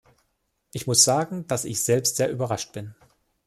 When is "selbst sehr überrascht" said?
1.83-2.71